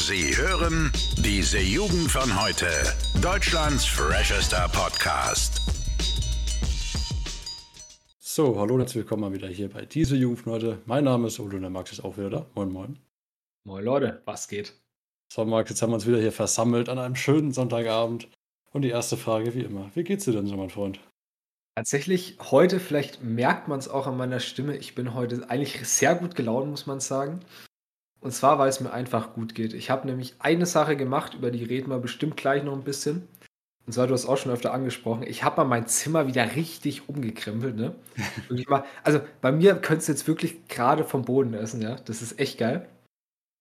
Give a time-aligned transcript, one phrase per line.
[0.00, 2.68] Sie hören diese Jugend von heute.
[3.20, 5.60] Deutschlands freshester Podcast.
[8.20, 10.78] So, hallo und herzlich willkommen mal wieder hier bei diese Jugend von heute.
[10.86, 12.46] Mein Name ist Olo und der Max ist auch wieder da.
[12.54, 12.98] Moin, moin.
[13.64, 14.72] Moin Leute, was geht?
[15.32, 18.28] So, Max, jetzt haben wir uns wieder hier versammelt an einem schönen Sonntagabend.
[18.70, 21.00] Und die erste Frage, wie immer, wie geht's dir denn so, mein Freund?
[21.74, 26.14] Tatsächlich, heute, vielleicht merkt man es auch an meiner Stimme, ich bin heute eigentlich sehr
[26.14, 27.40] gut gelaunt, muss man sagen.
[28.20, 29.72] Und zwar, weil es mir einfach gut geht.
[29.74, 33.28] Ich habe nämlich eine Sache gemacht, über die reden wir bestimmt gleich noch ein bisschen.
[33.86, 37.08] Und zwar, du hast auch schon öfter angesprochen, ich habe mal mein Zimmer wieder richtig
[37.08, 37.94] umgekrempelt, ne?
[39.02, 41.94] also bei mir könntest du jetzt wirklich gerade vom Boden essen, ja?
[41.94, 42.86] Das ist echt geil.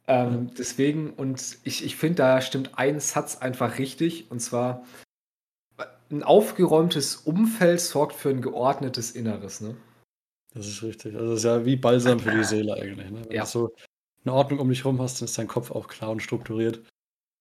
[0.08, 4.84] Ähm, deswegen, und ich, ich finde, da stimmt ein Satz einfach richtig, und zwar,
[6.10, 9.78] ein aufgeräumtes Umfeld sorgt für ein geordnetes Inneres, ne?
[10.54, 11.16] Das ist richtig.
[11.16, 13.12] Also das ist ja wie Balsam für die Seele eigentlich.
[13.12, 13.22] Ne?
[13.26, 13.44] Wenn ja.
[13.44, 13.76] du so
[14.28, 16.82] eine Ordnung um dich herum hast, dann ist dein Kopf auch klar und strukturiert.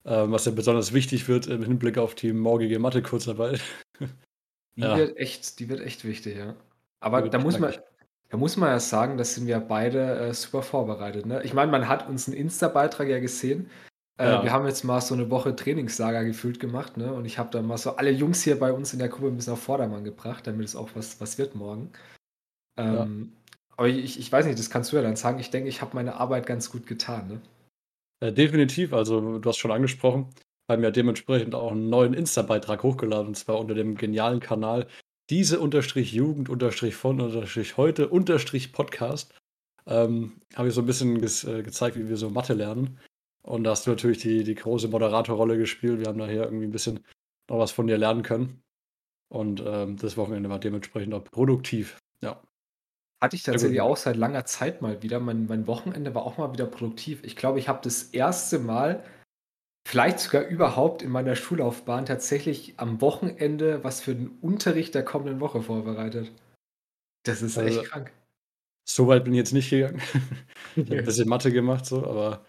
[0.04, 3.60] Ähm, was ja besonders wichtig wird im Hinblick auf die morgige Mathe-Kurzarbeit.
[4.76, 4.96] Die, ja.
[4.96, 6.54] wird echt, die wird echt wichtig, ja.
[7.00, 7.74] Aber da muss, man,
[8.28, 11.26] da muss man ja sagen, das sind wir beide äh, super vorbereitet.
[11.26, 11.42] Ne?
[11.42, 13.68] Ich meine, man hat uns einen Insta-Beitrag ja gesehen.
[14.18, 14.44] Äh, ja.
[14.44, 17.12] Wir haben jetzt mal so eine Woche Trainingslager gefühlt gemacht, ne?
[17.12, 19.36] Und ich habe dann mal so alle Jungs hier bei uns in der Gruppe ein
[19.36, 21.90] bisschen auf Vordermann gebracht, damit es auch was, was wird morgen.
[22.78, 23.45] Ähm, ja.
[23.76, 25.38] Aber ich, ich weiß nicht, das kannst du ja dann sagen.
[25.38, 27.40] Ich denke, ich habe meine Arbeit ganz gut getan, ne?
[28.20, 30.30] Äh, definitiv, also du hast schon angesprochen,
[30.70, 34.86] haben ja dementsprechend auch einen neuen Insta-Beitrag hochgeladen, und zwar unter dem genialen Kanal
[35.28, 39.34] diese unterstrich Jugend unterstrich von unterstrich heute unterstrich Podcast.
[39.86, 42.98] Ähm, habe ich so ein bisschen ge äh, gezeigt, wie wir so Mathe lernen.
[43.42, 46.00] Und da hast du natürlich die, die große Moderatorrolle gespielt.
[46.00, 47.04] Wir haben da hier irgendwie ein bisschen
[47.48, 48.62] noch was von dir lernen können.
[49.28, 51.98] Und ähm, das Wochenende war dementsprechend auch produktiv.
[52.22, 52.42] Ja.
[53.22, 55.20] Hatte ich tatsächlich auch seit langer Zeit mal wieder.
[55.20, 57.24] Mein, mein Wochenende war auch mal wieder produktiv.
[57.24, 59.02] Ich glaube, ich habe das erste Mal,
[59.88, 65.40] vielleicht sogar überhaupt in meiner Schullaufbahn, tatsächlich am Wochenende was für den Unterricht der kommenden
[65.40, 66.30] Woche vorbereitet.
[67.24, 68.12] Das ist echt also, krank.
[68.86, 70.00] So weit bin ich jetzt nicht gegangen.
[70.76, 72.44] ich habe ein bisschen Mathe gemacht, so, aber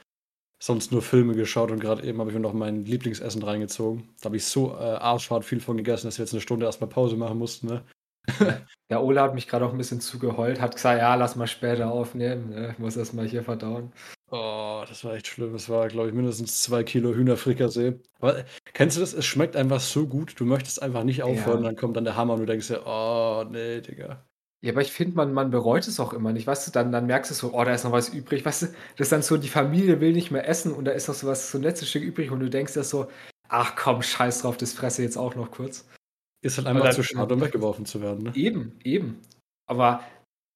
[0.61, 4.09] sonst nur Filme geschaut und gerade eben habe ich mir noch mein Lieblingsessen reingezogen.
[4.19, 6.89] Da habe ich so äh, arschhart viel von gegessen, dass wir jetzt eine Stunde erstmal
[6.89, 7.67] Pause machen mussten.
[7.67, 7.84] Ne?
[8.89, 11.91] Der Ola hat mich gerade auch ein bisschen zugeheult, hat gesagt, ja, lass mal später
[11.91, 12.69] aufnehmen, ne?
[12.71, 13.91] ich muss erstmal hier verdauen.
[14.29, 15.53] Oh, das war echt schlimm.
[15.53, 17.99] Das war, glaube ich, mindestens zwei Kilo Hühnerfrikassee.
[18.19, 18.43] Aber
[18.73, 19.13] kennst du das?
[19.13, 21.69] Es schmeckt einfach so gut, du möchtest einfach nicht aufhören, ja.
[21.69, 24.25] dann kommt dann der Hammer und du denkst dir, oh, nee, Digga.
[24.61, 26.47] Ja, aber ich finde, man, man bereut es auch immer nicht.
[26.47, 28.43] Weißt du, dann, dann merkst du so, oh, da ist noch was übrig.
[28.43, 28.66] Weißt du,
[28.97, 31.27] das ist dann so, die Familie will nicht mehr essen und da ist noch so
[31.27, 33.07] was, so ein letztes Stück übrig und du denkst dir so,
[33.49, 35.85] ach komm, scheiß drauf, das fresse jetzt auch noch kurz.
[36.41, 38.25] Ist halt einfach zu schade, um weggeworfen zu werden.
[38.25, 38.31] Ne?
[38.35, 39.21] Eben, eben.
[39.65, 40.03] Aber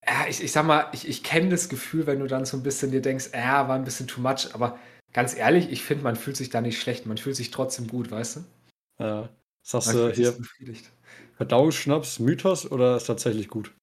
[0.06, 2.64] ja, ich, ich sag mal, ich, ich kenne das Gefühl, wenn du dann so ein
[2.64, 4.54] bisschen dir denkst, ja, war ein bisschen too much.
[4.54, 4.80] Aber
[5.14, 7.06] ganz ehrlich, ich finde, man fühlt sich da nicht schlecht.
[7.06, 9.04] Man fühlt sich trotzdem gut, weißt du?
[9.04, 9.30] Ja.
[9.64, 10.36] Sagst du hier
[11.38, 13.74] Verdauungsschnaps, Mythos oder ist tatsächlich gut?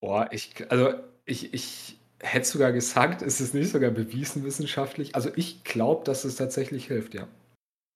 [0.00, 5.14] Boah, ich, also ich, ich hätte sogar gesagt, es ist nicht sogar bewiesen wissenschaftlich.
[5.14, 7.28] Also ich glaube, dass es tatsächlich hilft, ja.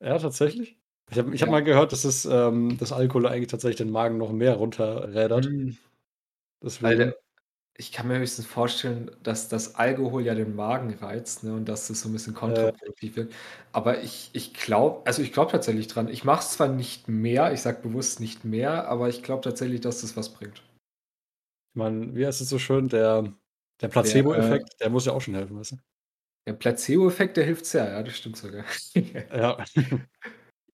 [0.01, 0.78] Ja, tatsächlich?
[1.11, 4.19] Ich habe ich hab mal gehört, dass es, ähm, das Alkohol eigentlich tatsächlich den Magen
[4.19, 5.51] noch mehr runterrädert.
[5.51, 5.77] Mhm.
[6.63, 7.13] Deswegen.
[7.77, 11.87] ich kann mir höchstens vorstellen, dass das Alkohol ja den Magen reizt, ne, und dass
[11.87, 13.33] das so ein bisschen kontraproduktiv wird.
[13.73, 16.09] Aber ich, ich glaube, also ich glaube tatsächlich dran.
[16.09, 19.81] Ich mache es zwar nicht mehr, ich sage bewusst nicht mehr, aber ich glaube tatsächlich,
[19.81, 20.63] dass das was bringt.
[21.75, 23.33] Man, wie heißt es so schön, der, der
[23.81, 25.77] Der, Placebo-Effekt, der muss ja auch schon helfen, weißt du?
[26.49, 28.65] der Placebo-Effekt, der hilft sehr, ja, das stimmt sogar.
[28.95, 29.65] Ja.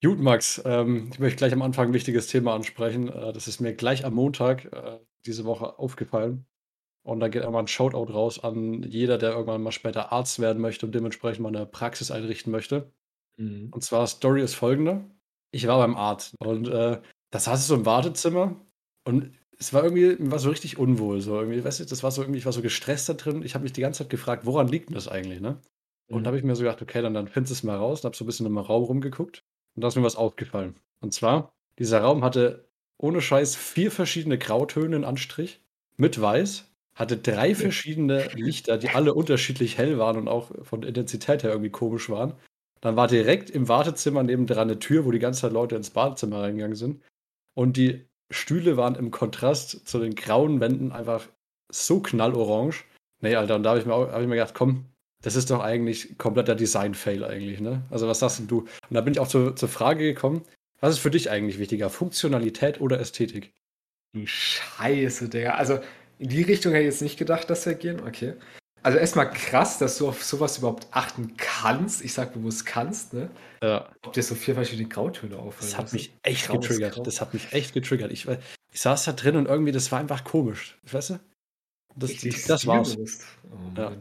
[0.04, 3.08] Gut, Max, ähm, ich möchte gleich am Anfang ein wichtiges Thema ansprechen.
[3.08, 6.44] Äh, das ist mir gleich am Montag äh, diese Woche aufgefallen.
[7.02, 10.60] Und da geht einmal ein Shoutout raus an jeder, der irgendwann mal später Arzt werden
[10.60, 12.92] möchte und dementsprechend mal eine Praxis einrichten möchte.
[13.38, 13.70] Mhm.
[13.72, 15.06] Und zwar, Story ist folgende.
[15.52, 17.00] Ich war beim Arzt und äh,
[17.30, 18.60] da saß ich so im Wartezimmer
[19.04, 21.22] und es war irgendwie, war so richtig unwohl.
[21.22, 23.42] So irgendwie, weißt du, das war so irgendwie, ich war so gestresst da drin.
[23.42, 25.62] Ich habe mich die ganze Zeit gefragt, woran liegt denn das eigentlich, ne?
[26.10, 26.26] Und mhm.
[26.26, 28.16] habe ich mir so gedacht, okay, dann, dann findest du es mal raus und habe
[28.16, 29.42] so ein bisschen im Raum rumgeguckt.
[29.74, 30.76] Und da ist mir was aufgefallen.
[31.00, 32.68] Und zwar, dieser Raum hatte
[32.98, 35.60] ohne Scheiß vier verschiedene Grautöne in Anstrich
[35.96, 41.42] mit Weiß, hatte drei verschiedene Lichter, die alle unterschiedlich hell waren und auch von Intensität
[41.42, 42.34] her irgendwie komisch waren.
[42.80, 46.42] Dann war direkt im Wartezimmer nebendran eine Tür, wo die ganze Zeit Leute ins Badezimmer
[46.42, 47.02] reingegangen sind.
[47.54, 51.26] Und die Stühle waren im Kontrast zu den grauen Wänden einfach
[51.72, 52.74] so knallorange.
[53.20, 54.86] Nee, Alter, und da habe ich, mir hab ich mir gedacht, komm,
[55.24, 57.82] das ist doch eigentlich kompletter Design-Fail eigentlich, ne?
[57.90, 58.60] Also was sagst du?
[58.60, 60.42] Und da bin ich auch zu, zur Frage gekommen,
[60.80, 63.50] was ist für dich eigentlich wichtiger, Funktionalität oder Ästhetik?
[64.12, 65.54] Du Scheiße, Digga.
[65.54, 65.80] Also
[66.18, 68.00] in die Richtung hätte ich jetzt nicht gedacht, dass wir gehen.
[68.06, 68.34] Okay.
[68.82, 72.04] Also erstmal krass, dass du auf sowas überhaupt achten kannst.
[72.04, 73.30] Ich sag bewusst kannst, ne?
[73.62, 73.88] Ja.
[74.04, 75.70] Ob dir so vier verschiedene Grautöne auffallen.
[75.70, 77.00] Das hat mich echt getriggert.
[77.06, 78.12] Das hat mich echt getriggert.
[78.12, 80.76] Ich, ich saß da drin und irgendwie, das war einfach komisch.
[80.82, 81.20] Weißt du?
[81.96, 82.96] Das, Richtig das war's.
[82.96, 83.92] Oh Ja.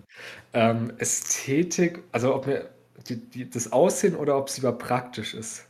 [0.53, 2.69] Ähm, Ästhetik, also ob mir
[3.07, 5.67] die, die, das Aussehen oder ob es lieber praktisch ist.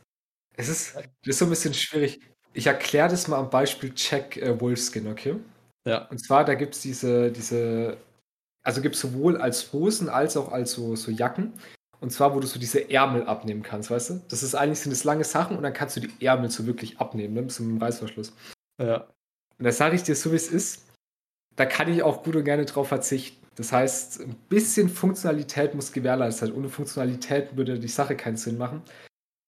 [0.56, 2.20] Es ist, das ist so ein bisschen schwierig.
[2.52, 5.36] Ich erkläre das mal am Beispiel Check äh, Wolfskin, okay?
[5.86, 6.06] Ja.
[6.06, 7.96] Und zwar, da gibt es diese, diese,
[8.62, 11.52] also gibt es sowohl als Hosen als auch als so, so Jacken.
[12.00, 14.20] Und zwar, wo du so diese Ärmel abnehmen kannst, weißt du?
[14.28, 16.98] Das ist eigentlich sind das lange Sachen und dann kannst du die Ärmel so wirklich
[16.98, 17.42] abnehmen, ne?
[17.42, 18.32] Bis zum Reißverschluss.
[18.80, 19.08] Ja.
[19.58, 20.83] Und da sage ich dir so, wie es ist.
[21.56, 23.44] Da kann ich auch gut und gerne drauf verzichten.
[23.56, 26.56] Das heißt, ein bisschen Funktionalität muss gewährleistet sein.
[26.56, 28.82] Ohne Funktionalität würde die Sache keinen Sinn machen.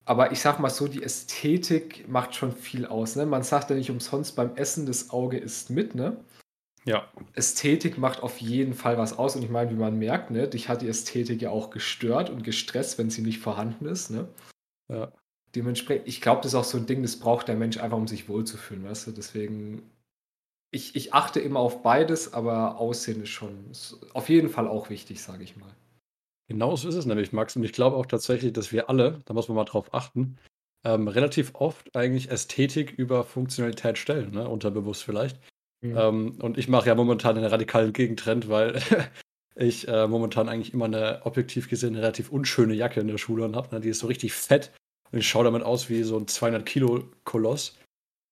[0.04, 3.16] Aber ich sag mal so, die Ästhetik macht schon viel aus.
[3.16, 3.26] Ne?
[3.26, 5.96] Man sagt ja nicht umsonst beim Essen, das Auge isst mit.
[5.96, 6.16] Ne?
[6.84, 7.10] Ja.
[7.34, 9.34] Ästhetik macht auf jeden Fall was aus.
[9.34, 12.44] Und ich meine, wie man merkt, ne, dich hat die Ästhetik ja auch gestört und
[12.44, 14.10] gestresst, wenn sie nicht vorhanden ist.
[14.10, 14.28] Ne?
[14.88, 15.12] Ja.
[15.56, 18.06] Dementsprechend, ich glaube, das ist auch so ein Ding, das braucht der Mensch einfach, um
[18.06, 19.10] sich wohlzufühlen, weißt du?
[19.10, 19.82] Deswegen,
[20.70, 24.90] ich, ich achte immer auf beides, aber Aussehen ist schon ist auf jeden Fall auch
[24.90, 25.74] wichtig, sage ich mal.
[26.48, 27.56] Genau so ist es nämlich, Max.
[27.56, 30.38] Und ich glaube auch tatsächlich, dass wir alle, da muss man mal drauf achten,
[30.84, 34.48] ähm, relativ oft eigentlich Ästhetik über Funktionalität stellen, ne?
[34.48, 35.40] unterbewusst vielleicht.
[35.80, 35.96] Mhm.
[35.96, 38.80] Ähm, und ich mache ja momentan einen radikalen Gegentrend, weil
[39.56, 43.74] ich äh, momentan eigentlich immer eine objektiv gesehen relativ unschöne Jacke in der Schule habe.
[43.74, 43.80] Ne?
[43.80, 44.72] Die ist so richtig fett
[45.10, 47.76] und ich schaue damit aus wie so ein 200 Kilo Koloss.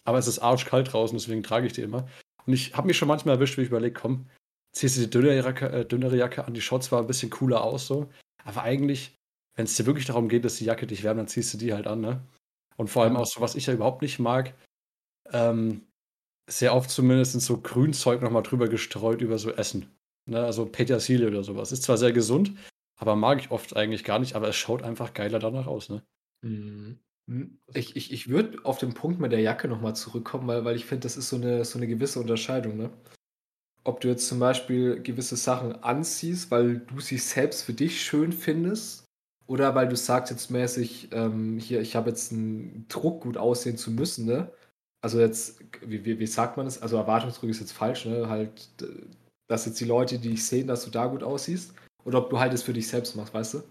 [0.07, 2.07] Aber es ist arschkalt draußen, deswegen trage ich die immer.
[2.47, 4.29] Und ich habe mich schon manchmal erwischt, wie ich überlege, komm,
[4.73, 7.63] ziehst du die dünnere Jacke, äh, dünnere Jacke an, die schaut zwar ein bisschen cooler
[7.63, 8.11] aus so,
[8.45, 9.17] aber eigentlich,
[9.57, 11.73] wenn es dir wirklich darum geht, dass die Jacke dich wärmt, dann ziehst du die
[11.73, 12.23] halt an, ne?
[12.77, 14.55] Und vor allem auch so, was ich ja überhaupt nicht mag,
[15.33, 15.87] ähm,
[16.51, 19.91] sehr oft zumindest so Grünzeug nochmal drüber gestreut über so Essen.
[20.27, 20.45] Ne?
[20.45, 21.73] Also Petersilie oder sowas.
[21.73, 22.53] Ist zwar sehr gesund,
[22.97, 26.03] aber mag ich oft eigentlich gar nicht, aber es schaut einfach geiler danach aus, ne?
[26.43, 26.99] Mhm.
[27.73, 30.85] Ich, ich, ich würde auf den Punkt mit der Jacke nochmal zurückkommen, weil, weil ich
[30.85, 32.77] finde, das ist so eine, so eine gewisse Unterscheidung.
[32.77, 32.91] Ne?
[33.83, 38.33] Ob du jetzt zum Beispiel gewisse Sachen anziehst, weil du sie selbst für dich schön
[38.33, 39.05] findest,
[39.47, 43.77] oder weil du sagst jetzt mäßig, ähm, hier, ich habe jetzt einen Druck, gut aussehen
[43.77, 44.25] zu müssen.
[44.25, 44.51] Ne?
[45.03, 46.81] Also jetzt, wie, wie, wie sagt man das?
[46.81, 48.29] Also Erwartungsdruck ist jetzt falsch, ne?
[48.29, 48.87] Halt, äh,
[49.49, 51.75] dass jetzt die Leute, die dich sehen, dass du da gut aussiehst.
[52.05, 53.63] Oder ob du halt es für dich selbst machst, weißt du?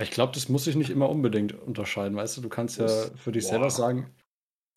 [0.00, 2.40] Ich glaube, das muss sich nicht immer unbedingt unterscheiden, weißt du?
[2.40, 3.48] Du kannst ja für dich boah.
[3.48, 4.12] selber sagen,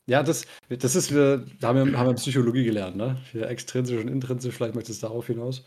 [0.07, 3.21] ja, das, das ist wieder, da haben wir, haben wir Psychologie gelernt, ne?
[3.31, 5.65] Hier extrinsisch und intrinsisch, vielleicht möchtest du darauf hinaus.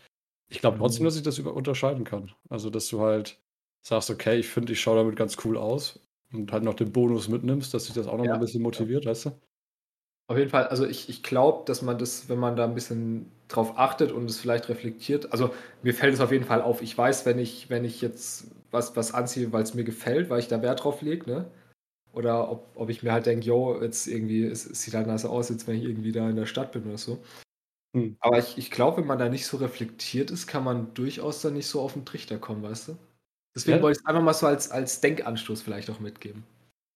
[0.49, 1.05] Ich glaube trotzdem, Mhm.
[1.05, 2.33] dass ich das über unterscheiden kann.
[2.49, 3.41] Also, dass du halt
[3.83, 6.01] sagst, okay, ich finde, ich schaue damit ganz cool aus
[6.33, 9.05] und halt noch den Bonus mitnimmst, dass sich das auch noch Ja, ein bisschen motiviert,
[9.07, 9.31] weißt du?
[10.31, 13.29] Auf jeden Fall, also ich, ich glaube, dass man das, wenn man da ein bisschen
[13.49, 16.81] drauf achtet und es vielleicht reflektiert, also mir fällt es auf jeden Fall auf.
[16.81, 20.39] Ich weiß, wenn ich, wenn ich jetzt was, was anziehe, weil es mir gefällt, weil
[20.39, 21.51] ich da Wert drauf lege, ne?
[22.13, 25.25] Oder ob, ob ich mir halt denke, yo, jetzt irgendwie, es, es sieht halt nice
[25.25, 27.21] aus, jetzt wenn ich irgendwie da in der Stadt bin oder so.
[27.93, 28.15] Hm.
[28.21, 31.55] Aber ich, ich glaube, wenn man da nicht so reflektiert ist, kann man durchaus dann
[31.55, 32.97] nicht so auf den Trichter kommen, weißt du?
[33.53, 33.83] Deswegen Ja.
[33.83, 36.45] wollte ich es einfach mal so als, als Denkanstoß vielleicht auch mitgeben.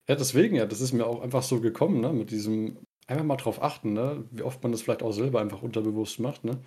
[0.08, 2.14] Ja, deswegen, ja, das ist mir auch einfach so gekommen, ne?
[2.14, 4.26] Mit diesem, einfach mal drauf achten, ne?
[4.32, 6.60] Wie oft man das vielleicht auch selber einfach unterbewusst macht, ne?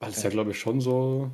[0.00, 0.30] Weil es ja, Ja.
[0.30, 1.30] glaube ich, schon so,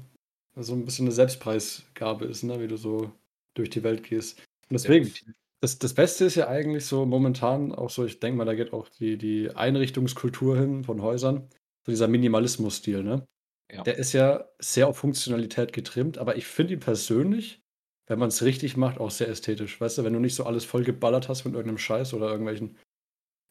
[0.57, 2.61] so ein bisschen eine Selbstpreisgabe ist, ne?
[2.61, 3.13] Wie du so
[3.55, 4.39] durch die Welt gehst.
[4.69, 5.13] Und deswegen,
[5.61, 8.73] das, das Beste ist ja eigentlich so momentan auch so, ich denke mal, da geht
[8.73, 11.49] auch die, die Einrichtungskultur hin von Häusern,
[11.85, 13.27] so dieser Minimalismus-Stil, ne?
[13.73, 13.83] Ja.
[13.83, 17.63] Der ist ja sehr auf Funktionalität getrimmt, aber ich finde ihn persönlich,
[18.07, 19.81] wenn man es richtig macht, auch sehr ästhetisch.
[19.81, 22.77] Weißt du, wenn du nicht so alles voll geballert hast mit irgendeinem Scheiß oder irgendwelchen,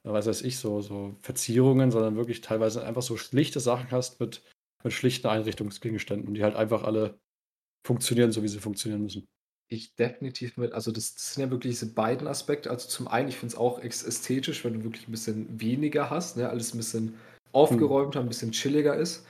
[0.05, 4.43] ja, weiß ich, so, so Verzierungen, sondern wirklich teilweise einfach so schlichte Sachen hast mit,
[4.83, 7.19] mit schlichten Einrichtungsgegenständen, die halt einfach alle
[7.85, 9.25] funktionieren, so wie sie funktionieren müssen.
[9.67, 12.69] Ich definitiv mit, also das, das sind ja wirklich diese beiden Aspekte.
[12.69, 16.37] Also zum einen, ich finde es auch ästhetisch, wenn du wirklich ein bisschen weniger hast,
[16.37, 16.49] ne?
[16.49, 17.15] alles ein bisschen
[17.51, 19.25] aufgeräumter, ein bisschen chilliger ist.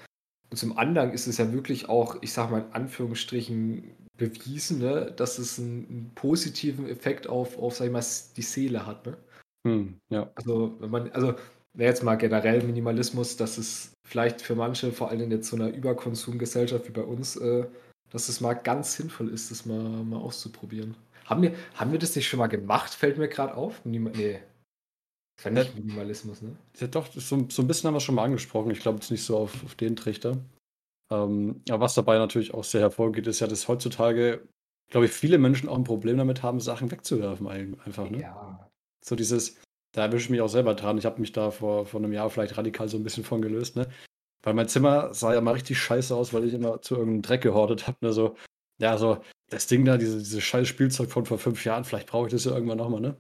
[0.49, 5.11] Und zum anderen ist es ja wirklich auch, ich sag mal in Anführungsstrichen, bewiesen, ne?
[5.15, 8.03] dass es einen, einen positiven Effekt auf, auf, sag ich mal,
[8.35, 9.05] die Seele hat.
[9.05, 9.17] Ne?
[9.65, 10.31] Hm, ja.
[10.35, 11.33] Also, wenn man, also,
[11.75, 15.69] jetzt mal generell Minimalismus, dass es vielleicht für manche, vor allem in jetzt so einer
[15.69, 17.65] Überkonsumgesellschaft wie bei uns, äh,
[18.11, 20.95] dass es mal ganz sinnvoll ist, das mal, mal auszuprobieren.
[21.25, 22.93] Haben wir, haben wir das nicht schon mal gemacht?
[22.93, 23.83] Fällt mir gerade auf?
[23.83, 24.39] Minima nee.
[25.37, 26.55] Das war nicht Minimalismus, ne?
[26.77, 28.71] Ja, doch, so, so ein bisschen haben wir schon mal angesprochen.
[28.71, 30.37] Ich glaube jetzt nicht so auf, auf den Trichter.
[31.11, 34.47] Ähm, aber was dabei natürlich auch sehr hervorgeht, ist ja, dass heutzutage,
[34.91, 38.09] glaube ich, viele Menschen auch ein Problem damit haben, Sachen wegzuwerfen ein- einfach.
[38.09, 38.21] Ne?
[38.21, 38.69] Ja.
[39.07, 39.57] So dieses,
[39.93, 40.97] da erwische ich mich auch selber dran.
[40.97, 43.75] Ich habe mich da vor, vor einem Jahr vielleicht radikal so ein bisschen von gelöst,
[43.75, 43.87] ne?
[44.43, 47.41] Weil mein Zimmer sah ja mal richtig scheiße aus, weil ich immer zu irgendeinem Dreck
[47.41, 47.97] gehortet habe.
[48.01, 48.13] Ne?
[48.13, 48.35] So,
[48.79, 52.27] ja, so das Ding da, diese, dieses scheiß Spielzeug von vor fünf Jahren, vielleicht brauche
[52.27, 53.17] ich das ja irgendwann nochmal, ne?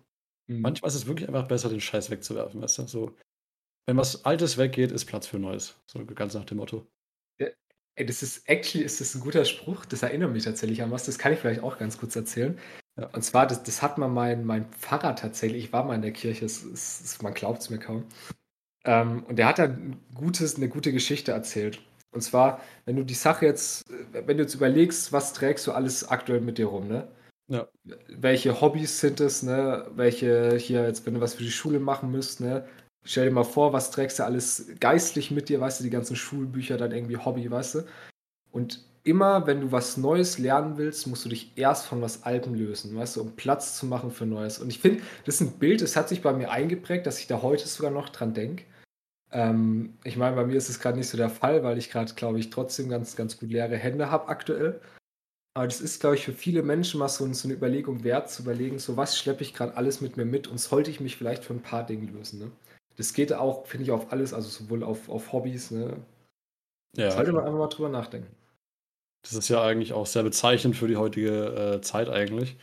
[0.47, 0.61] Mhm.
[0.61, 2.87] Manchmal ist es wirklich einfach besser, den Scheiß wegzuwerfen, weißt du?
[2.87, 3.15] So,
[3.87, 5.79] wenn was Altes weggeht, ist Platz für Neues.
[5.87, 6.87] So ganz nach dem Motto.
[7.39, 7.47] Ja,
[7.95, 9.85] ey, das ist, actually ist das ein guter Spruch.
[9.85, 11.05] Das erinnert mich tatsächlich an was.
[11.05, 12.59] Das kann ich vielleicht auch ganz kurz erzählen.
[12.97, 13.07] Ja.
[13.07, 16.13] Und zwar, das, das hat mal mein, mein Pfarrer tatsächlich, ich war mal in der
[16.13, 18.05] Kirche, es, es, man glaubt es mir kaum.
[18.85, 21.81] Ähm, und der hat da ein gutes, eine gute Geschichte erzählt.
[22.11, 23.83] Und zwar, wenn du die Sache jetzt,
[24.13, 27.07] wenn du jetzt überlegst, was trägst du alles aktuell mit dir rum, ne?
[27.47, 27.67] Ja.
[28.07, 29.85] Welche Hobbys sind es, ne?
[29.95, 32.65] Welche hier jetzt, wenn du was für die Schule machen müsst, ne?
[33.03, 36.15] Stell dir mal vor, was trägst du alles geistlich mit dir, weißt du, die ganzen
[36.15, 37.83] Schulbücher, dann irgendwie Hobby, weißt du?
[38.51, 42.55] Und immer, wenn du was Neues lernen willst, musst du dich erst von was Altem
[42.55, 44.59] lösen, weißt du, um Platz zu machen für Neues.
[44.59, 47.27] Und ich finde, das ist ein Bild, das hat sich bei mir eingeprägt, dass ich
[47.27, 48.65] da heute sogar noch dran denke.
[49.31, 52.13] Ähm, ich meine, bei mir ist es gerade nicht so der Fall, weil ich gerade,
[52.15, 54.81] glaube ich, trotzdem ganz, ganz gut leere Hände habe aktuell.
[55.53, 58.41] Aber das ist, glaube ich, für viele Menschen mal so, so eine Überlegung wert, zu
[58.41, 61.45] überlegen, so was schleppe ich gerade alles mit mir mit und sollte ich mich vielleicht
[61.45, 62.39] von ein paar Dingen lösen.
[62.39, 62.51] Ne?
[62.97, 65.71] Das geht auch, finde ich, auf alles, also sowohl auf, auf Hobbys.
[65.71, 65.95] Ne?
[66.97, 68.35] Ja, sollte man einfach mal drüber nachdenken.
[69.25, 72.57] Das ist ja eigentlich auch sehr bezeichnend für die heutige äh, Zeit eigentlich.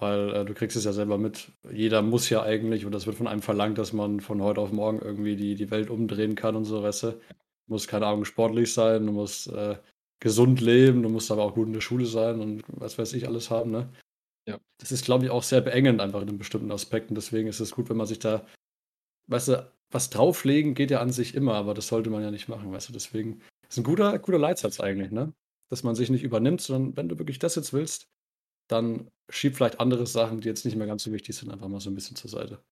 [0.00, 1.52] Weil äh, du kriegst es ja selber mit.
[1.70, 4.72] Jeder muss ja eigentlich, und das wird von einem verlangt, dass man von heute auf
[4.72, 7.10] morgen irgendwie die, die Welt umdrehen kann und so, weißt du.
[7.12, 9.76] Du musst, keine Ahnung, sportlich sein, du musst äh,
[10.18, 13.28] gesund leben, du musst aber auch gut in der Schule sein und was weiß ich
[13.28, 13.88] alles haben, ne?
[14.48, 14.58] Ja.
[14.78, 17.14] Das ist, glaube ich, auch sehr beengend einfach in bestimmten Aspekten.
[17.14, 18.46] Deswegen ist es gut, wenn man sich da,
[19.28, 22.48] weißt du, was drauflegen geht ja an sich immer, aber das sollte man ja nicht
[22.48, 22.92] machen, weißt du.
[22.92, 25.32] Deswegen ist ein guter, guter Leitsatz eigentlich, ne?
[25.70, 28.08] Dass man sich nicht übernimmt, sondern wenn du wirklich das jetzt willst,
[28.68, 31.80] dann schieb vielleicht andere Sachen, die jetzt nicht mehr ganz so wichtig sind, einfach mal
[31.80, 32.62] so ein bisschen zur Seite.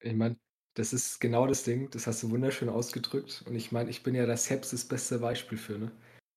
[0.00, 0.36] Ich meine,
[0.74, 3.42] das ist genau das Ding, das hast du wunderschön ausgedrückt.
[3.46, 5.90] Und ich meine, ich bin ja das selbst das beste Beispiel für, ne?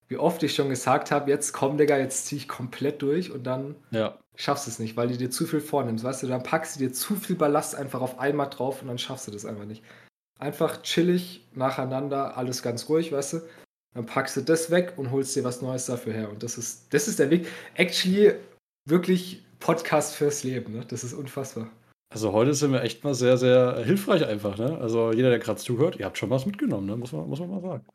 [0.08, 3.44] Wie oft ich schon gesagt habe, jetzt komm, Digga, jetzt zieh ich komplett durch und
[3.44, 4.20] dann ja.
[4.36, 6.04] schaffst du es nicht, weil du dir zu viel vornimmst.
[6.04, 8.98] Weißt du, dann packst du dir zu viel Ballast einfach auf einmal drauf und dann
[8.98, 9.84] schaffst du das einfach nicht.
[10.40, 13.42] Einfach chillig, nacheinander, alles ganz ruhig, weißt du?
[13.94, 16.30] Dann packst du das weg und holst dir was Neues dafür her.
[16.30, 17.48] Und das ist, das ist der Weg.
[17.74, 18.36] Actually,
[18.86, 20.74] wirklich Podcast fürs Leben.
[20.74, 20.86] Ne?
[20.88, 21.70] Das ist unfassbar.
[22.12, 24.58] Also heute sind wir echt mal sehr, sehr hilfreich einfach.
[24.58, 24.78] Ne?
[24.80, 26.98] Also jeder, der gerade zuhört, ihr habt schon was mitgenommen, ne?
[26.98, 27.86] muss, man, muss man mal sagen.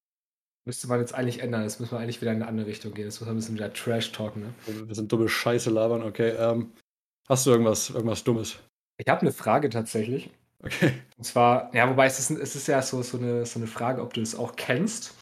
[0.66, 1.62] Müsste man jetzt eigentlich ändern.
[1.62, 3.04] Jetzt müssen wir eigentlich wieder in eine andere Richtung gehen.
[3.04, 4.42] Jetzt muss man ein bisschen wieder Trash talken.
[4.42, 4.54] Ne?
[4.86, 6.02] Wir sind dumme Scheiße labern.
[6.02, 6.30] Okay.
[6.30, 6.72] Ähm,
[7.28, 8.56] hast du irgendwas, irgendwas Dummes?
[8.96, 10.30] Ich habe eine Frage tatsächlich.
[10.62, 10.92] Okay.
[11.18, 14.00] Und zwar, ja, wobei es ist, es ist ja so, so, eine, so eine Frage,
[14.00, 15.14] ob du das auch kennst.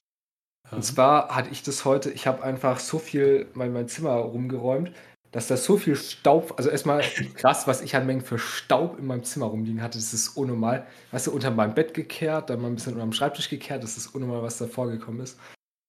[0.72, 4.92] Und zwar hatte ich das heute, ich habe einfach so viel mein, mein Zimmer rumgeräumt
[5.32, 7.00] dass da so viel Staub, also erstmal
[7.34, 10.86] krass, was ich an Mengen für Staub in meinem Zimmer rumliegen hatte, das ist unnormal.
[11.10, 13.96] Weißt du, unter meinem Bett gekehrt, dann mal ein bisschen unter dem Schreibtisch gekehrt, das
[13.96, 15.40] ist unnormal, was da vorgekommen ist.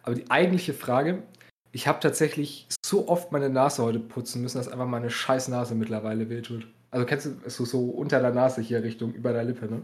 [0.02, 1.24] Aber die eigentliche Frage,
[1.74, 5.76] ich habe tatsächlich so oft meine Nase heute putzen müssen, dass einfach meine scheiß Nase
[5.76, 6.66] mittlerweile wehtut.
[6.92, 9.82] Also kennst du so, so unter der Nase hier Richtung über der Lippe, ne?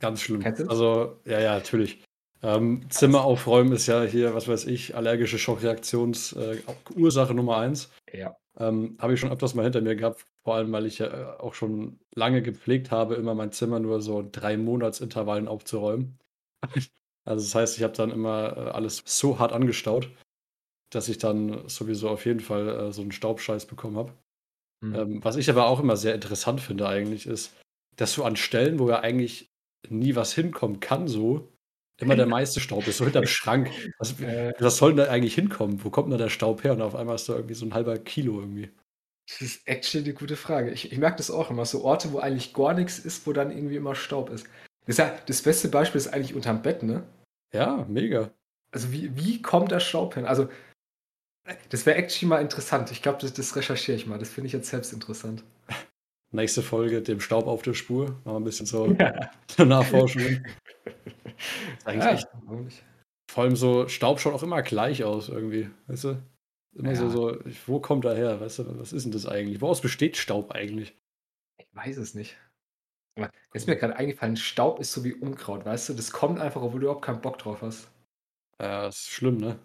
[0.00, 0.44] Ganz schlimm.
[0.68, 2.02] Also, ja, ja, natürlich.
[2.42, 7.90] Ähm, Zimmer aufräumen ist ja hier, was weiß ich, allergische Schockreaktionsursache äh, Nummer eins.
[8.12, 8.36] Ja.
[8.58, 11.38] Ähm, habe ich schon öfters mal hinter mir gehabt, vor allem weil ich ja äh,
[11.38, 16.18] auch schon lange gepflegt habe, immer mein Zimmer nur so drei Monatsintervallen aufzuräumen.
[17.24, 20.10] also das heißt, ich habe dann immer äh, alles so hart angestaut,
[20.90, 24.12] dass ich dann sowieso auf jeden Fall äh, so einen Staubscheiß bekommen habe.
[24.80, 24.94] Mhm.
[24.94, 27.54] Ähm, was ich aber auch immer sehr interessant finde eigentlich, ist,
[27.96, 29.50] dass du an Stellen, wo ja eigentlich
[29.88, 31.48] nie was hinkommen kann, so,
[32.00, 33.70] immer der meiste Staub ist, so hinterm Schrank.
[33.98, 35.84] Was, äh, was soll denn da eigentlich hinkommen?
[35.84, 36.72] Wo kommt denn da der Staub her?
[36.72, 38.70] Und auf einmal ist da irgendwie so ein halber Kilo irgendwie.
[39.28, 40.70] Das ist actually eine gute Frage.
[40.70, 41.66] Ich, ich merke das auch immer.
[41.66, 44.46] So Orte, wo eigentlich gar nichts ist, wo dann irgendwie immer Staub ist.
[44.86, 47.02] Das, ist ja, das beste Beispiel ist eigentlich unterm Bett, ne?
[47.52, 48.30] Ja, mega.
[48.70, 50.24] Also wie, wie kommt der Staub hin?
[50.24, 50.48] Also
[51.70, 52.90] das wäre actually mal interessant.
[52.90, 54.18] Ich glaube, das, das recherchiere ich mal.
[54.18, 55.44] Das finde ich jetzt selbst interessant.
[56.30, 58.16] Nächste Folge, dem Staub auf der Spur.
[58.24, 59.30] Mal ein bisschen so ja.
[59.64, 60.44] Nachforschung.
[61.84, 62.28] Eigentlich ja, echt.
[63.30, 66.22] Vor allem so, Staub schaut auch immer gleich aus irgendwie, weißt du?
[66.74, 66.96] Immer ja.
[66.96, 68.78] so, so, wo kommt er her, weißt du?
[68.78, 69.60] Was ist denn das eigentlich?
[69.60, 70.96] Woraus besteht Staub eigentlich?
[71.58, 72.36] Ich weiß es nicht.
[73.16, 75.94] Aber jetzt ist mir gerade eingefallen, Staub ist so wie Unkraut, weißt du?
[75.94, 77.90] Das kommt einfach, obwohl du überhaupt keinen Bock drauf hast.
[78.60, 79.58] Ja, das ist schlimm, ne?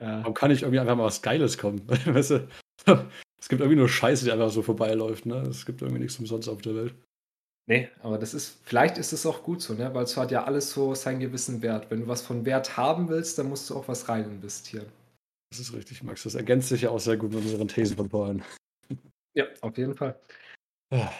[0.00, 0.20] Ja.
[0.20, 1.82] Warum kann nicht irgendwie einfach mal was Geiles kommen?
[2.06, 2.48] weißt du?
[3.42, 5.42] Es gibt irgendwie nur Scheiße, die einfach so vorbeiläuft, ne?
[5.42, 6.94] Es gibt irgendwie nichts umsonst auf der Welt.
[7.72, 9.94] Nee, aber das ist, vielleicht ist es auch gut so, ne?
[9.94, 11.90] Weil es hat ja alles so seinen gewissen Wert.
[11.90, 14.84] Wenn du was von Wert haben willst, dann musst du auch was rein investieren.
[15.48, 16.24] Das ist richtig, Max.
[16.24, 18.42] Das ergänzt sich ja auch sehr gut mit unseren Thesen von vorhin.
[19.32, 20.20] Ja, auf jeden Fall.
[20.92, 21.10] Ja,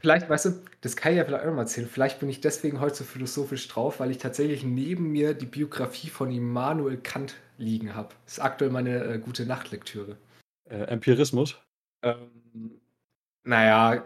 [0.00, 1.86] vielleicht, weißt du, das kann ich ja vielleicht auch mal erzählen.
[1.86, 6.08] Vielleicht bin ich deswegen heute so philosophisch drauf, weil ich tatsächlich neben mir die Biografie
[6.08, 8.14] von Immanuel Kant liegen habe.
[8.24, 10.16] Das ist aktuell meine äh, gute Nachtlektüre.
[10.70, 11.58] Äh, Empirismus?
[12.02, 12.80] Ähm,
[13.44, 14.02] naja,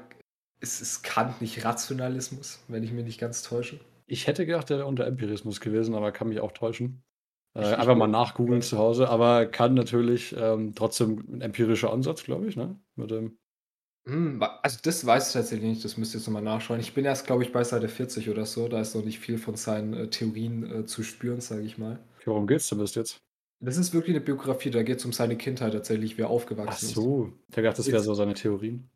[0.60, 3.80] es ist Kant nicht Rationalismus, wenn ich mich nicht ganz täusche.
[4.06, 7.02] Ich hätte gedacht, der wäre unter Empirismus gewesen, aber kann mich auch täuschen.
[7.54, 12.46] Äh, einfach mal nachgoogeln zu Hause, aber kann natürlich ähm, trotzdem ein empirischer Ansatz, glaube
[12.46, 12.78] ich, ne?
[12.96, 13.38] Mit dem
[14.06, 16.78] hm, also das weiß ich tatsächlich nicht, das müsst ihr jetzt nochmal nachschauen.
[16.78, 19.36] Ich bin erst, glaube ich, bei Seite 40 oder so, da ist noch nicht viel
[19.36, 21.98] von seinen äh, Theorien äh, zu spüren, sage ich mal.
[22.24, 23.18] Worum geht's denn bis jetzt?
[23.58, 26.88] Das ist wirklich eine Biografie, da geht es um seine Kindheit tatsächlich, wie er aufgewachsen
[26.90, 28.88] Ach so, ich dachte, das wäre so seine Theorien.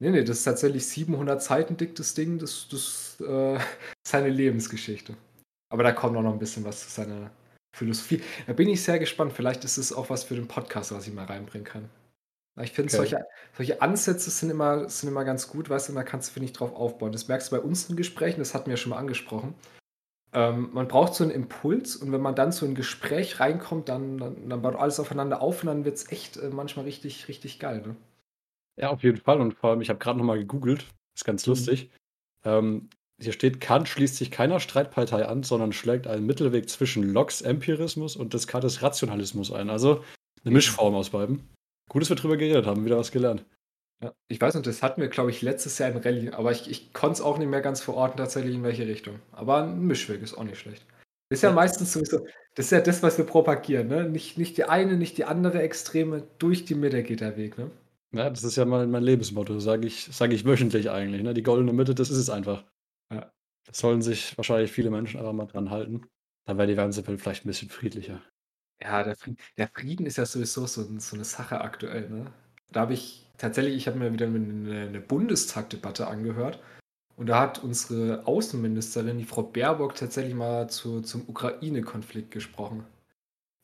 [0.00, 3.58] Nee, nee, das ist tatsächlich 700 Seiten dick, das Ding, das ist äh,
[4.06, 5.14] seine Lebensgeschichte.
[5.70, 7.30] Aber da kommt auch noch ein bisschen was zu seiner
[7.76, 8.22] Philosophie.
[8.46, 11.12] Da bin ich sehr gespannt, vielleicht ist es auch was für den Podcast, was ich
[11.12, 11.90] mal reinbringen kann.
[12.60, 12.96] Ich finde, okay.
[12.96, 13.26] solche,
[13.56, 16.52] solche Ansätze sind immer, sind immer ganz gut, weißt du, da kannst du, finde ich,
[16.52, 17.12] drauf aufbauen.
[17.12, 19.54] Das merkst du bei uns in Gesprächen, das hatten wir ja schon mal angesprochen.
[20.32, 24.18] Ähm, man braucht so einen Impuls und wenn man dann so ein Gespräch reinkommt, dann,
[24.18, 27.58] dann, dann baut alles aufeinander auf und dann wird es echt äh, manchmal richtig, richtig
[27.58, 27.82] geil.
[27.86, 27.96] Ne?
[28.78, 29.40] Ja, auf jeden Fall.
[29.40, 31.50] Und vor allem, ich habe gerade nochmal gegoogelt, ist ganz mhm.
[31.50, 31.90] lustig.
[32.44, 32.88] Ähm,
[33.20, 38.14] hier steht, Kant schließt sich keiner Streitpartei an, sondern schlägt einen Mittelweg zwischen Locks Empirismus
[38.14, 39.70] und Descartes Rationalismus ein.
[39.70, 40.04] Also
[40.42, 40.52] eine mhm.
[40.52, 41.48] Mischform aus beiden.
[41.88, 43.44] Gut, dass wir drüber geredet haben, wieder was gelernt.
[44.00, 46.70] Ja, ich weiß nicht, das hatten wir, glaube ich, letztes Jahr in Rallye, aber ich,
[46.70, 49.18] ich konnte es auch nicht mehr ganz verorten, tatsächlich in welche Richtung.
[49.32, 50.86] Aber ein Mischweg ist auch nicht schlecht.
[51.30, 54.08] Das ist ja, ja meistens sowieso, das ist ja das, was wir propagieren, ne?
[54.08, 57.72] Nicht, nicht die eine, nicht die andere Extreme, durch die Mitte geht der Weg, ne?
[58.12, 61.22] Ja, das ist ja mein, mein Lebensmotto, sage ich, sag ich wöchentlich eigentlich.
[61.22, 61.34] Ne?
[61.34, 62.64] Die goldene Mitte, das ist es einfach.
[63.12, 63.30] Ja.
[63.66, 66.06] Das sollen sich wahrscheinlich viele Menschen einfach mal dran halten.
[66.46, 68.22] Dann wäre die ganze Welt vielleicht ein bisschen friedlicher.
[68.80, 72.08] Ja, der Frieden, der Frieden ist ja sowieso so, so eine Sache aktuell.
[72.08, 72.32] Ne?
[72.70, 76.60] Da habe ich tatsächlich, ich habe mir wieder eine, eine Bundestagdebatte angehört.
[77.16, 82.84] Und da hat unsere Außenministerin, die Frau Baerbock, tatsächlich mal zu, zum Ukraine-Konflikt gesprochen.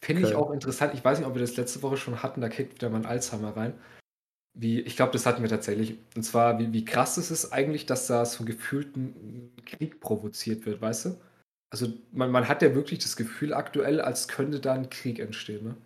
[0.03, 0.33] Finde okay.
[0.33, 0.93] ich auch interessant.
[0.93, 3.57] Ich weiß nicht, ob wir das letzte Woche schon hatten, da kickt wieder mein Alzheimer
[3.57, 3.75] rein.
[4.57, 5.99] Wie, ich glaube, das hatten wir tatsächlich.
[6.15, 10.81] Und zwar, wie, wie krass ist es eigentlich, dass da so gefühlten Krieg provoziert wird,
[10.81, 11.21] weißt du?
[11.71, 15.65] Also man, man hat ja wirklich das Gefühl aktuell, als könnte da ein Krieg entstehen,
[15.65, 15.77] ne?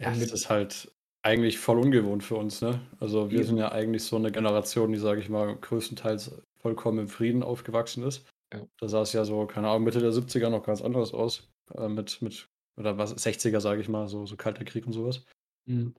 [0.00, 2.80] Ja, das ist halt eigentlich voll ungewohnt für uns, ne?
[2.98, 3.44] Also wir ja.
[3.44, 8.02] sind ja eigentlich so eine Generation, die, sage ich mal, größtenteils vollkommen im Frieden aufgewachsen
[8.02, 8.26] ist.
[8.52, 8.66] Ja.
[8.78, 11.48] Da sah es ja so, keine Ahnung, Mitte der 70er noch ganz anders aus.
[11.76, 15.24] Äh, mit, mit, oder was, 60er, sage ich mal, so, so kalter Krieg und sowas.
[15.66, 15.94] Mhm.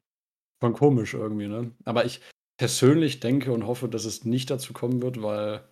[0.64, 1.72] Schon komisch irgendwie, ne?
[1.84, 2.22] Aber ich
[2.58, 5.68] persönlich denke und hoffe, dass es nicht dazu kommen wird, weil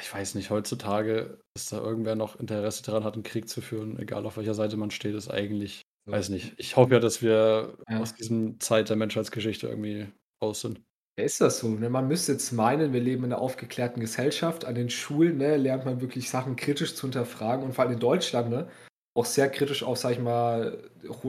[0.00, 3.98] ich weiß nicht, heutzutage, dass da irgendwer noch Interesse daran hat, einen Krieg zu führen,
[3.98, 6.12] egal auf welcher Seite man steht, ist eigentlich, so.
[6.12, 6.54] weiß nicht.
[6.56, 8.00] Ich hoffe ja, dass wir ja.
[8.00, 10.08] aus diesem Zeit der Menschheitsgeschichte irgendwie
[10.42, 10.80] raus sind.
[11.18, 11.68] Ja, ist das so?
[11.68, 11.90] Ne?
[11.90, 14.64] Man müsste jetzt meinen, wir leben in einer aufgeklärten Gesellschaft.
[14.64, 18.00] An den Schulen ne, lernt man wirklich Sachen kritisch zu hinterfragen und vor allem in
[18.00, 18.68] Deutschland ne,
[19.14, 20.78] auch sehr kritisch auf, sag ich mal,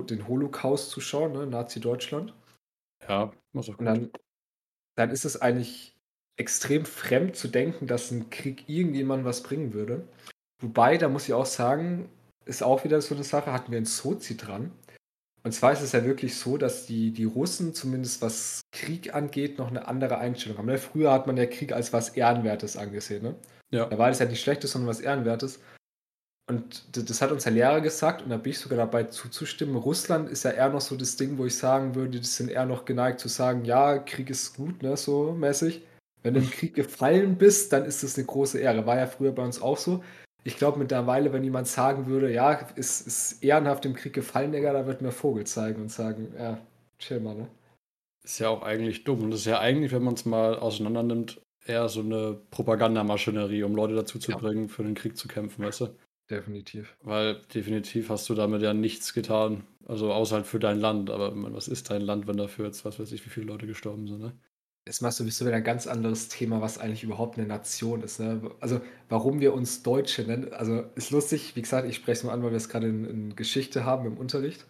[0.09, 2.33] den Holocaust zu schauen, ne, Nazi-Deutschland.
[3.07, 3.79] Ja, muss auch gut.
[3.79, 4.11] Und dann,
[4.95, 5.95] dann ist es eigentlich
[6.37, 10.07] extrem fremd zu denken, dass ein Krieg irgendjemandem was bringen würde.
[10.61, 12.09] Wobei, da muss ich auch sagen,
[12.45, 14.71] ist auch wieder so eine Sache, hatten wir ein Sozi dran.
[15.43, 19.57] Und zwar ist es ja wirklich so, dass die, die Russen, zumindest was Krieg angeht,
[19.57, 20.67] noch eine andere Einstellung haben.
[20.67, 20.77] Ne?
[20.77, 23.23] Früher hat man ja Krieg als was Ehrenwertes angesehen.
[23.23, 23.35] Ne?
[23.71, 23.85] Ja.
[23.85, 25.59] Da war das ja nicht Schlechtes, sondern was Ehrenwertes.
[26.49, 29.77] Und das hat uns der Lehrer gesagt, und da bin ich sogar dabei zuzustimmen.
[29.77, 32.65] Russland ist ja eher noch so das Ding, wo ich sagen würde, die sind eher
[32.65, 35.83] noch geneigt zu sagen, ja, Krieg ist gut, ne, so mäßig.
[36.21, 38.85] Wenn du im Krieg gefallen bist, dann ist das eine große Ehre.
[38.85, 40.03] War ja früher bei uns auch so.
[40.43, 44.73] Ich glaube mittlerweile, wenn jemand sagen würde, ja, ist, ist ehrenhaft im Krieg gefallen, Digga,
[44.73, 46.59] da wird mir Vogel zeigen und sagen, ja,
[46.99, 47.47] chill mal, ne?
[48.25, 49.23] Ist ja auch eigentlich dumm.
[49.23, 53.63] Und das ist ja eigentlich, wenn man es mal auseinander nimmt, eher so eine Propagandamaschinerie,
[53.63, 54.37] um Leute dazu zu ja.
[54.37, 55.87] bringen, für den Krieg zu kämpfen, weißt du?
[56.29, 56.95] Definitiv.
[57.01, 59.63] Weil definitiv hast du damit ja nichts getan.
[59.85, 61.09] Also außer halt für dein Land.
[61.09, 64.07] Aber was ist dein Land, wenn dafür jetzt, was weiß ich, wie viele Leute gestorben
[64.07, 64.33] sind, ne?
[64.85, 68.19] Jetzt machst du wieder ein ganz anderes Thema, was eigentlich überhaupt eine Nation ist.
[68.19, 68.51] Ne?
[68.59, 70.51] Also, warum wir uns Deutsche nennen.
[70.51, 73.05] Also, ist lustig, wie gesagt, ich spreche es mal an, weil wir es gerade in,
[73.05, 74.65] in, Geschichte haben im Unterricht.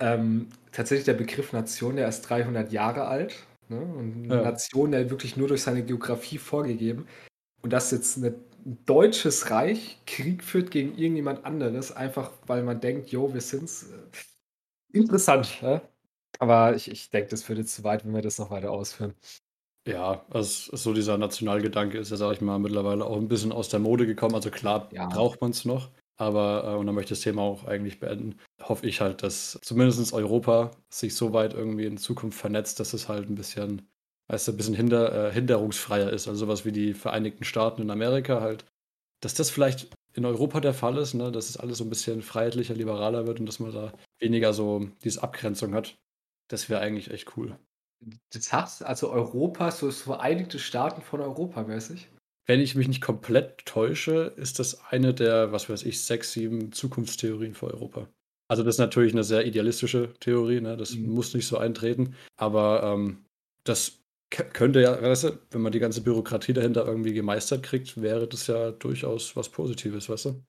[0.00, 3.46] Ähm, tatsächlich der Begriff Nation, der ist 300 Jahre alt.
[3.70, 3.80] Ne?
[3.80, 4.42] Und eine ja.
[4.42, 7.06] Nation, der wirklich nur durch seine Geografie vorgegeben.
[7.62, 12.80] Und dass jetzt eine, ein deutsches Reich Krieg führt gegen irgendjemand anderes, einfach weil man
[12.80, 13.86] denkt, jo, wir sind's.
[14.92, 15.62] Interessant.
[15.62, 15.82] Ne?
[16.38, 19.14] Aber ich, ich denke, das führt jetzt zu weit, wenn wir das noch weiter ausführen.
[19.86, 23.70] Ja, also so dieser Nationalgedanke ist ja, sag ich mal, mittlerweile auch ein bisschen aus
[23.70, 24.34] der Mode gekommen.
[24.34, 25.06] Also klar ja.
[25.06, 28.38] braucht man es noch, aber, äh, und dann möchte ich das Thema auch eigentlich beenden,
[28.60, 33.08] hoffe ich halt, dass zumindest Europa sich so weit irgendwie in Zukunft vernetzt, dass es
[33.08, 33.88] halt ein bisschen
[34.28, 36.28] weißt du, ein bisschen hinder, äh, hinderungsfreier ist.
[36.28, 38.64] Also sowas wie die Vereinigten Staaten in Amerika halt.
[39.20, 42.22] Dass das vielleicht in Europa der Fall ist, ne, dass es alles so ein bisschen
[42.22, 45.96] freiheitlicher, liberaler wird und dass man da weniger so diese Abgrenzung hat.
[46.48, 47.58] Das wäre eigentlich echt cool.
[48.30, 52.08] Das hast also Europa, so Vereinigte Staaten von Europa mäßig?
[52.46, 56.72] Wenn ich mich nicht komplett täusche, ist das eine der, was weiß ich, sechs, sieben
[56.72, 58.08] Zukunftstheorien für Europa.
[58.48, 60.76] Also das ist natürlich eine sehr idealistische Theorie, ne?
[60.76, 61.10] das mhm.
[61.10, 63.24] muss nicht so eintreten, aber ähm,
[63.64, 63.98] das
[64.30, 68.46] könnte ja, weißt du, wenn man die ganze Bürokratie dahinter irgendwie gemeistert kriegt, wäre das
[68.46, 70.42] ja durchaus was Positives, weißt du?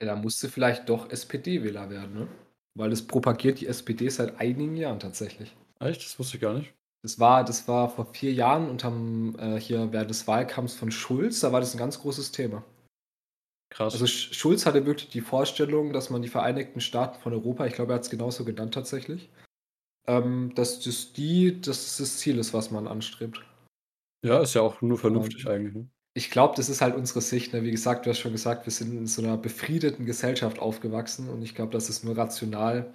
[0.00, 2.28] Ja, da musste vielleicht doch SPD-Wähler werden, ne?
[2.74, 5.54] Weil es propagiert die SPD seit einigen Jahren tatsächlich.
[5.78, 6.04] Echt?
[6.04, 6.72] Das wusste ich gar nicht.
[7.02, 11.40] Das war, das war vor vier Jahren unterm, äh, hier während des Wahlkampfs von Schulz,
[11.40, 12.64] da war das ein ganz großes Thema.
[13.70, 13.94] Krass.
[13.94, 17.92] Also Schulz hatte wirklich die Vorstellung, dass man die Vereinigten Staaten von Europa, ich glaube,
[17.92, 19.30] er hat es genauso genannt tatsächlich,
[20.06, 23.44] ähm, dass das die, dass das Ziel ist, was man anstrebt.
[24.24, 25.74] Ja, ist ja auch nur vernünftig ähm, eigentlich.
[25.74, 25.88] Ne?
[26.14, 27.52] Ich glaube, das ist halt unsere Sicht.
[27.52, 27.62] Ne?
[27.62, 31.42] Wie gesagt, du hast schon gesagt, wir sind in so einer befriedeten Gesellschaft aufgewachsen und
[31.42, 32.92] ich glaube, das ist nur rational,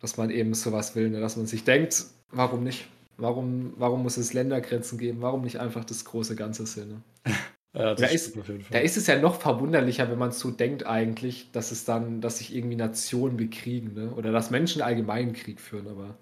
[0.00, 1.20] dass man eben sowas will, ne?
[1.20, 2.88] dass man sich denkt, warum nicht?
[3.16, 5.22] Warum, warum muss es Ländergrenzen geben?
[5.22, 7.04] Warum nicht einfach das große Ganze sehen?
[7.74, 7.80] Ne?
[7.80, 8.38] ja, da, ist,
[8.70, 12.38] da ist es ja noch verwunderlicher, wenn man so denkt eigentlich, dass es dann, dass
[12.38, 14.14] sich irgendwie Nationen bekriegen, ne?
[14.14, 16.16] Oder dass Menschen allgemein Krieg führen, aber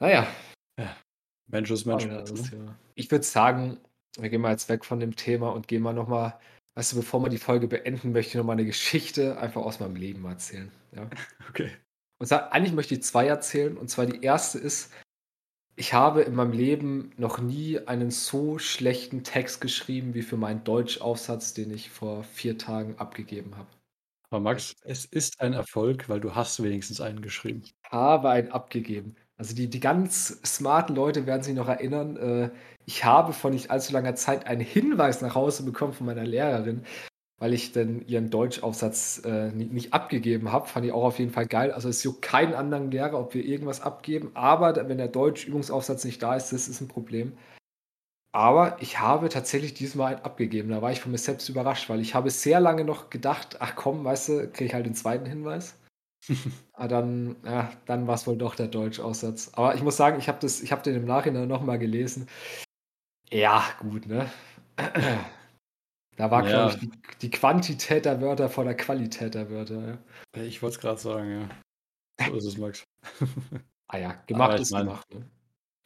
[0.00, 0.26] naja.
[0.78, 0.96] Ja.
[1.46, 2.06] Mensch ist Mensch.
[2.06, 2.76] Ja, ist, ja.
[2.94, 3.78] Ich würde sagen,
[4.18, 6.38] wir gehen mal jetzt weg von dem Thema und gehen mal nochmal,
[6.74, 9.96] weißt du, bevor wir die Folge beenden, möchte ich nochmal eine Geschichte einfach aus meinem
[9.96, 10.70] Leben erzählen.
[10.92, 11.08] Ja?
[11.50, 11.70] Okay.
[12.18, 13.76] Und zwar, eigentlich möchte ich zwei erzählen.
[13.76, 14.92] Und zwar die erste ist,
[15.76, 20.64] ich habe in meinem Leben noch nie einen so schlechten Text geschrieben wie für meinen
[20.64, 23.68] Deutschaufsatz, den ich vor vier Tagen abgegeben habe.
[24.30, 27.62] Aber Max, es ist ein Erfolg, weil du hast wenigstens einen geschrieben.
[27.64, 29.16] Ich habe einen abgegeben.
[29.36, 32.16] Also die, die ganz smarten Leute werden sich noch erinnern.
[32.16, 32.50] Äh,
[32.86, 36.84] ich habe vor nicht allzu langer Zeit einen Hinweis nach Hause bekommen von meiner Lehrerin,
[37.38, 40.68] weil ich denn ihren Deutschaufsatz äh, nicht, nicht, abgegeben habe.
[40.68, 41.72] Fand ich auch auf jeden Fall geil.
[41.72, 44.30] Also es juckt keinen anderen Lehrer, ob wir irgendwas abgeben.
[44.34, 47.32] Aber wenn der Deutsch-Übungsaufsatz nicht da ist, das ist ein Problem.
[48.32, 50.70] Aber ich habe tatsächlich diesmal einen abgegeben.
[50.70, 53.76] Da war ich von mir selbst überrascht, weil ich habe sehr lange noch gedacht, ach
[53.76, 55.76] komm, weißt du, kriege ich halt den zweiten Hinweis.
[56.72, 59.52] Aber dann, ja, dann war es wohl doch der Deutschaussatz.
[59.54, 62.28] Aber ich muss sagen, ich habe hab den im Nachhinein nochmal gelesen.
[63.30, 64.30] Ja, gut, ne?
[66.16, 66.68] Da war, ja.
[66.68, 66.90] glaube ich, die,
[67.22, 69.98] die, Quantität der Wörter vor der Qualität der Wörter.
[70.36, 70.42] Ja.
[70.42, 72.28] Ich wollte es gerade sagen, ja.
[72.28, 72.84] So ist es, Max.
[73.88, 75.12] ah ja, gemacht ist mein, gemacht.
[75.12, 75.28] Ne?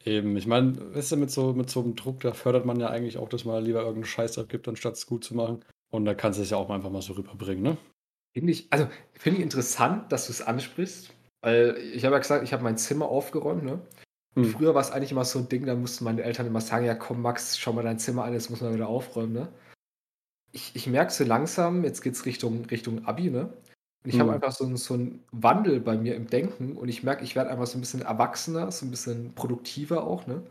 [0.05, 2.89] Eben, ich meine, weißt du, mit so, mit so einem Druck, da fördert man ja
[2.89, 5.65] eigentlich auch, dass man lieber irgendeinen Scheiß abgibt, anstatt es gut zu machen.
[5.91, 7.77] Und da kannst du es ja auch einfach mal so rüberbringen, ne?
[8.33, 11.11] Finde ich, also finde ich interessant, dass du es ansprichst,
[11.41, 13.81] weil ich habe ja gesagt, ich habe mein Zimmer aufgeräumt, ne?
[14.35, 14.51] Und hm.
[14.51, 16.93] früher war es eigentlich immer so ein Ding, da mussten meine Eltern immer sagen, ja
[16.93, 19.49] komm Max, schau mal dein Zimmer an, jetzt muss man wieder aufräumen, ne?
[20.51, 23.53] Ich, ich merke so langsam, jetzt geht es Richtung, Richtung Abi, ne?
[24.03, 24.21] Und ich mhm.
[24.21, 27.49] habe einfach so, so einen Wandel bei mir im Denken und ich merke, ich werde
[27.49, 30.43] einfach so ein bisschen erwachsener, so ein bisschen produktiver auch, ne?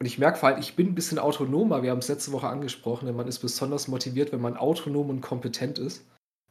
[0.00, 1.84] Und ich merke vor allem, ich bin ein bisschen autonomer.
[1.84, 5.20] Wir haben es letzte Woche angesprochen, denn man ist besonders motiviert, wenn man autonom und
[5.20, 6.04] kompetent ist.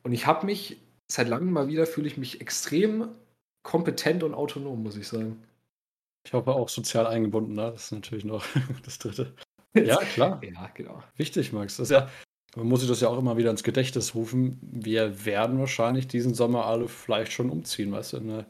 [0.04, 0.78] Und ich habe mich
[1.12, 3.10] seit langem mal wieder, fühle ich mich extrem
[3.64, 5.44] kompetent und autonom, muss ich sagen.
[6.26, 7.72] Ich hoffe auch sozial eingebunden, ne?
[7.74, 8.46] das ist natürlich noch
[8.86, 9.34] das Dritte.
[9.74, 10.42] Ja, klar.
[10.44, 11.02] ja, genau.
[11.16, 11.78] Wichtig, Max.
[11.78, 12.10] Das ist ja,
[12.56, 14.60] man muss sich das ja auch immer wieder ins Gedächtnis rufen.
[14.62, 18.46] Wir werden wahrscheinlich diesen Sommer alle vielleicht schon umziehen, weißt du, in eine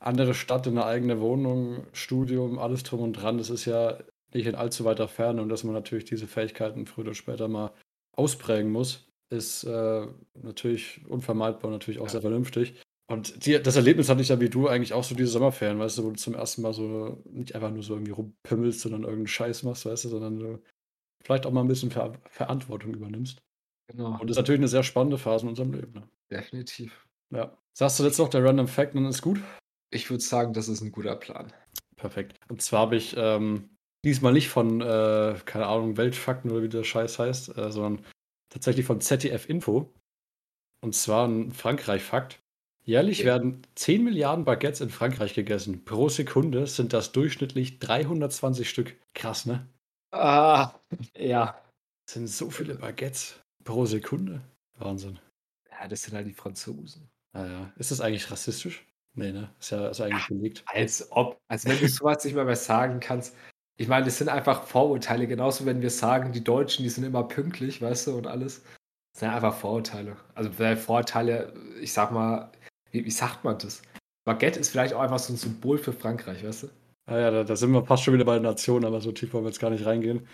[0.00, 3.38] andere Stadt, in eine eigene Wohnung, Studium, alles drum und dran.
[3.38, 3.98] Das ist ja
[4.34, 7.72] nicht in allzu weiter Ferne und dass man natürlich diese Fähigkeiten früher oder später mal
[8.16, 12.10] ausprägen muss, ist äh, natürlich unvermeidbar, natürlich auch ja.
[12.10, 12.74] sehr vernünftig.
[13.10, 15.98] Und die, das Erlebnis hatte ich ja wie du eigentlich auch so diese Sommerferien, weißt
[15.98, 19.28] du, wo du zum ersten Mal so nicht einfach nur so irgendwie rumpimmelst, sondern irgendeinen
[19.28, 20.58] Scheiß machst, weißt du, sondern du
[21.24, 23.42] vielleicht auch mal ein bisschen Ver Verantwortung übernimmst.
[23.88, 24.12] Genau.
[24.12, 25.92] Und das ist natürlich eine sehr spannende Phase in unserem Leben.
[25.92, 26.08] Ne?
[26.30, 27.06] Definitiv.
[27.34, 27.56] Ja.
[27.72, 29.40] Sagst du jetzt noch der Random Fact und ist gut?
[29.90, 31.52] Ich würde sagen, das ist ein guter Plan.
[31.96, 32.36] Perfekt.
[32.48, 33.70] Und zwar habe ich ähm,
[34.04, 38.04] diesmal nicht von, äh, keine Ahnung, Weltfakten oder wie der Scheiß heißt, äh, sondern
[38.50, 39.92] tatsächlich von ZDF Info.
[40.80, 42.40] Und zwar ein Frankreich-Fakt.
[42.84, 43.26] Jährlich okay.
[43.26, 45.84] werden 10 Milliarden Baguettes in Frankreich gegessen.
[45.84, 48.96] Pro Sekunde sind das durchschnittlich 320 Stück.
[49.14, 49.68] Krass, ne?
[50.10, 50.72] Ah,
[51.14, 51.60] ja.
[52.06, 54.40] Das sind so viele Baguettes pro Sekunde.
[54.78, 55.18] Wahnsinn.
[55.70, 57.08] Ja, das sind halt die Franzosen.
[57.32, 57.72] Ah, ja.
[57.76, 58.86] Ist das eigentlich rassistisch?
[59.14, 59.50] Nee, ne?
[59.60, 60.64] Ist ja ist eigentlich belegt.
[60.66, 61.38] Als ob.
[61.48, 63.36] Als wenn du sowas nicht mal mehr sagen kannst.
[63.76, 65.26] Ich meine, das sind einfach Vorurteile.
[65.26, 68.62] Genauso, wenn wir sagen, die Deutschen, die sind immer pünktlich, weißt du, und alles.
[69.12, 70.16] Das sind einfach Vorurteile.
[70.34, 72.50] Also Vorurteile, ich sag mal,
[72.90, 73.82] wie, wie sagt man das?
[74.24, 76.68] Baguette ist vielleicht auch einfach so ein Symbol für Frankreich, weißt du?
[77.08, 79.32] Ah ja, da, da, sind wir fast schon wieder bei der Nation, aber so tief
[79.32, 80.28] wollen wir jetzt gar nicht reingehen.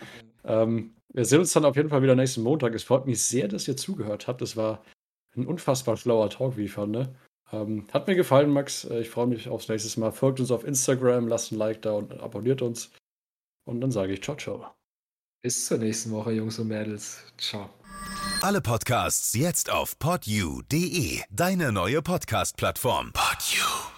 [0.44, 2.74] Ähm, wir sehen uns dann auf jeden Fall wieder nächsten Montag.
[2.74, 4.42] Es freut mich sehr, dass ihr zugehört habt.
[4.42, 4.82] Das war
[5.37, 6.90] ein unfassbar schlauer Talk, wie ich fand.
[6.90, 7.14] Ne?
[7.52, 8.84] Ähm, hat mir gefallen, Max.
[8.84, 10.10] Äh, ich freue mich aufs nächste Mal.
[10.10, 12.90] Folgt uns auf Instagram, lasst ein Like da und abonniert uns.
[13.64, 14.66] Und dann sage ich ciao, ciao.
[15.42, 17.22] Bis zur nächsten Woche, Jungs und Mädels.
[17.38, 17.70] Ciao.
[18.42, 23.12] Alle Podcasts jetzt auf podyou.de, deine neue Podcast-Plattform.
[23.12, 23.93] Podyou.